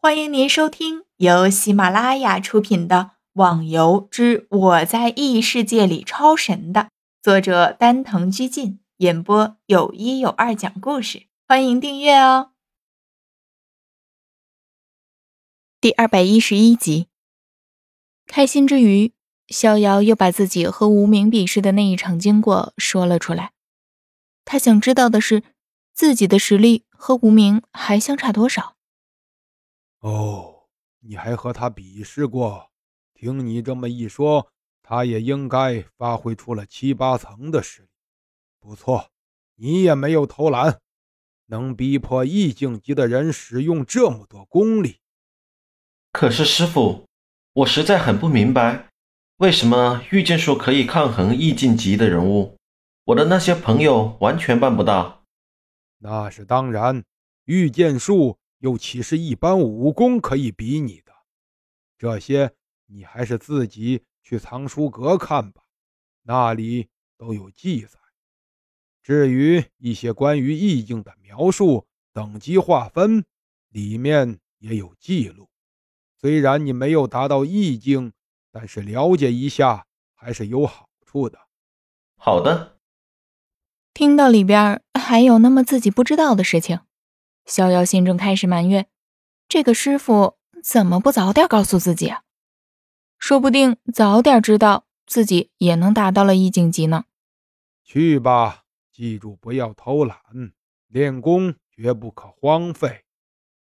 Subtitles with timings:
[0.00, 2.96] 欢迎您收听由喜马拉雅出品的
[3.32, 6.90] 《网游之我在异世界里超神》的
[7.20, 11.26] 作者丹藤居进演播，有一有二讲故事。
[11.48, 12.52] 欢迎订阅哦。
[15.80, 17.08] 第二百一十一集，
[18.28, 19.12] 开心之余，
[19.48, 23.50] 逍遥又把自己和无名比试的那一场经过说了出来。
[24.44, 25.42] 他想知道的是，
[25.92, 28.77] 自己的实力和无名还相差多少。
[30.00, 30.68] 哦，
[31.00, 32.70] 你还和他比试过？
[33.14, 37.88] 听你这么一说，他也应该发挥出了七八层的实力。
[38.60, 39.10] 不错，
[39.56, 40.78] 你也没有偷懒，
[41.46, 45.00] 能逼迫意境级的人使用这么多功力。
[46.12, 47.08] 可是师傅，
[47.52, 48.88] 我实在很不明白，
[49.38, 52.56] 为什么御剑术可以抗衡意境级的人物，
[53.02, 55.24] 我的那些朋友完全办不到。
[55.98, 57.04] 那是当然，
[57.46, 58.38] 御剑术。
[58.58, 61.12] 又岂是一般武功可以比拟的？
[61.96, 62.54] 这些
[62.86, 65.62] 你还是自己去藏书阁看吧，
[66.22, 67.98] 那里都有记载。
[69.02, 73.24] 至于一些关于意境的描述、等级划分，
[73.70, 75.48] 里面也有记录。
[76.20, 78.12] 虽然你没有达到意境，
[78.50, 81.38] 但是了解一下还是有好处的。
[82.16, 82.76] 好的。
[83.94, 86.80] 听到里边还有那么自己不知道的事情。
[87.48, 88.86] 逍遥心中开始埋怨：
[89.48, 92.22] 这个师傅怎么不早点告诉自己啊？
[93.18, 97.06] 说不定早点知道自己也能达到了一境级呢。
[97.82, 100.18] 去吧，记住不要偷懒，
[100.88, 103.06] 练功绝不可荒废。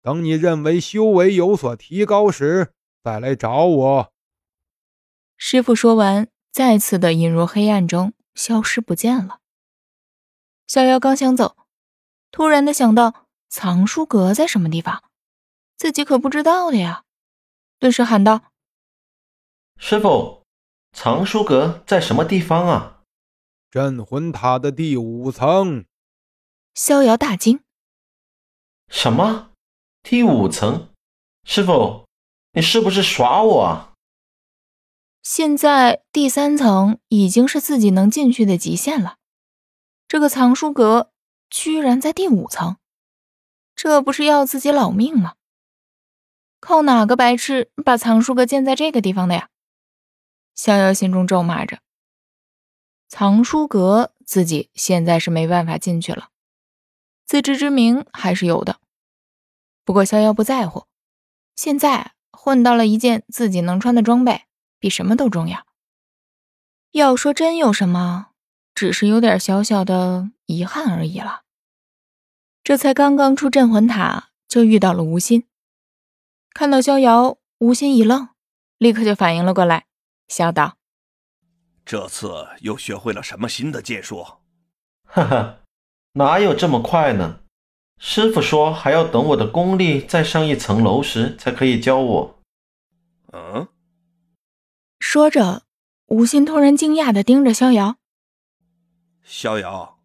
[0.00, 2.72] 等你认为修为有所提高时，
[3.04, 4.12] 再来找我。
[5.36, 9.40] 师傅说完，再次的引入黑暗中，消失不见了。
[10.66, 11.58] 逍遥刚想走，
[12.30, 13.25] 突然的想到。
[13.48, 15.02] 藏书阁在什么地方？
[15.76, 17.04] 自己可不知道的呀！
[17.78, 18.52] 顿时喊道
[19.78, 20.42] ：“师傅，
[20.92, 23.02] 藏书阁在什么地方啊？”
[23.70, 25.84] 镇魂塔的第五层。
[26.74, 27.60] 逍遥大惊
[28.88, 29.50] ：“什么？
[30.02, 30.88] 第五层？
[31.44, 32.06] 师傅，
[32.52, 33.92] 你是不是耍我啊？”
[35.22, 39.16] 现在第三层已经是自己能进去的极限了，
[40.08, 41.10] 这个藏书阁
[41.50, 42.78] 居然在第五层。
[43.76, 45.34] 这不是要自己老命吗？
[46.58, 49.50] 靠哪个白痴把藏书阁建在这个地方的呀？
[50.54, 51.78] 逍遥心中咒骂着。
[53.08, 56.30] 藏书阁自己现在是没办法进去了，
[57.26, 58.80] 自知之明还是有的。
[59.84, 60.86] 不过逍遥不在乎，
[61.54, 64.46] 现在混到了一件自己能穿的装备，
[64.80, 65.66] 比什么都重要。
[66.92, 68.30] 要说真有什么，
[68.74, 71.42] 只是有点小小的遗憾而已了。
[72.66, 75.46] 这才刚刚出镇魂塔，就遇到了吴心。
[76.52, 78.30] 看到逍遥，吴心一愣，
[78.78, 79.86] 立刻就反应了过来，
[80.26, 80.76] 笑道
[81.86, 84.26] ：“这次又学会了什么新的剑术
[85.06, 85.60] ？”“哈哈，
[86.14, 87.38] 哪有这么快呢？
[88.00, 92.40] 师傅说还要等我的功力再上一层楼时才可以教我。
[93.32, 93.68] ”“嗯。”
[94.98, 95.62] 说着，
[96.06, 97.98] 吴心突然惊讶的盯着逍遥
[99.22, 100.00] ：“逍遥，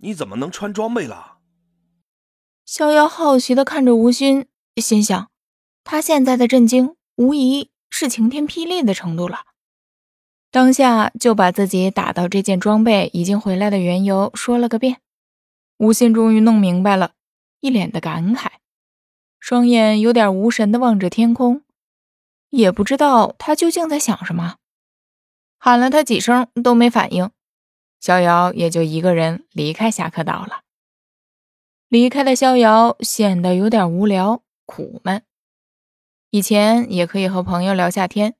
[0.00, 1.30] 你怎么能穿装备了？”
[2.64, 5.30] 逍遥好奇的看着吴昕，心想：
[5.84, 9.40] 他现在的震惊无疑是晴天霹雳的程度了。
[10.50, 15.00] 当下就把自己打到这件装备已经回来的缘由说了个遍。
[15.78, 17.12] 吴昕终于弄明白了，
[17.60, 18.46] 一脸的感慨，
[19.38, 21.62] 双眼有点无神的望着天空，
[22.48, 24.56] 也不知道他究竟在想什么。
[25.58, 27.30] 喊了他几声都没反应，
[28.00, 30.63] 逍遥也就一个人离开侠客岛了。
[31.88, 35.22] 离开的逍遥显得有点无聊、苦闷。
[36.30, 38.34] 以前也可以和朋友聊下天，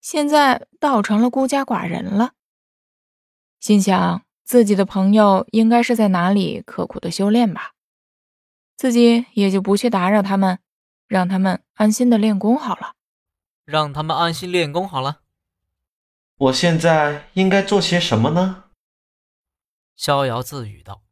[0.00, 2.32] 现在倒成了孤家寡人了。
[3.60, 7.74] 心想自己的朋友应该是在哪里刻苦的修炼吧，
[8.76, 10.58] 自己也就不去打扰他们，
[11.06, 12.94] 让他们安心的练功好了。
[13.64, 15.20] 让他们安心练功好了。
[16.36, 18.64] 我现在应该做些什么呢？
[19.94, 21.03] 逍遥自语道。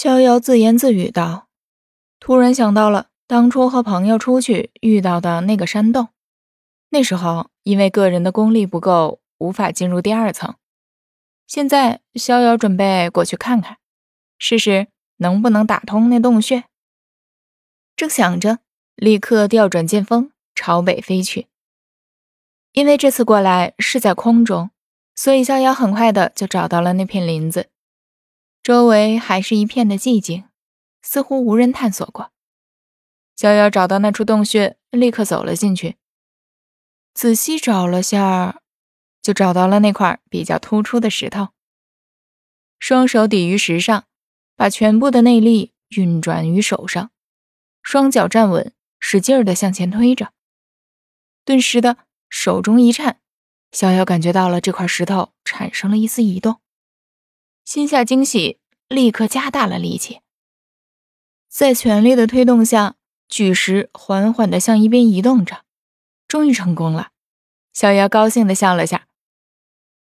[0.00, 1.48] 逍遥自言自语道
[2.20, 6.10] ：“突然想到了当初和朋友出去遇到的那个山洞，
[6.90, 10.54] 那时候因为个人的功力不够，无法进入第二层。
[11.48, 13.78] 现在逍遥准备过去看看，
[14.38, 14.86] 试试
[15.16, 16.62] 能不能打通那洞穴。
[17.96, 18.60] 正想着，
[18.94, 21.48] 立刻调转剑锋朝北飞去。
[22.70, 24.70] 因为这次过来是在空中，
[25.16, 27.70] 所以逍遥很快的就找到了那片林子。”
[28.68, 30.44] 周围还是一片的寂静，
[31.00, 32.32] 似乎无人探索过。
[33.34, 35.96] 逍遥找到那处洞穴，立刻走了进去。
[37.14, 38.60] 仔细找了下，
[39.22, 41.48] 就找到了那块比较突出的石头。
[42.78, 44.04] 双手抵于石上，
[44.54, 47.10] 把全部的内力运转于手上，
[47.82, 50.34] 双脚站稳，使劲的向前推着。
[51.46, 51.96] 顿时的
[52.28, 53.22] 手中一颤，
[53.72, 56.60] 逍遥感觉到了这块石头产生了一丝移动，
[57.68, 60.22] 心下惊喜，立刻加大了力气。
[61.50, 62.94] 在全力的推动下，
[63.28, 65.66] 巨石缓缓地向一边移动着，
[66.26, 67.10] 终于成功了。
[67.74, 69.06] 逍遥高兴地笑了下，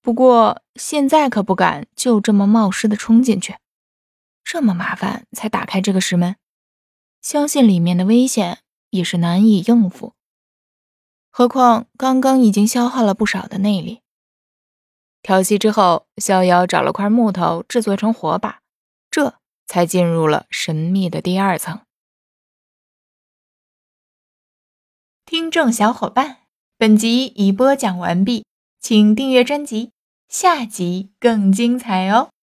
[0.00, 3.56] 不过现在可不敢就这么冒失地冲进去，
[4.44, 6.36] 这么麻烦才打开这个石门，
[7.20, 10.14] 相信里面的危险也是难以应付。
[11.28, 14.02] 何况刚刚已经消耗了不少的内力。
[15.28, 18.62] 调息之后，逍遥找了块木头制作成火把，
[19.10, 19.34] 这。
[19.66, 21.82] 才进入了神秘的第二层。
[25.26, 26.38] 听众小伙伴，
[26.78, 28.46] 本集已播讲完毕，
[28.80, 29.92] 请订阅专辑，
[30.30, 32.30] 下集更精彩哦。